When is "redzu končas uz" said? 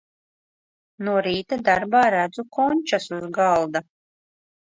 2.15-3.27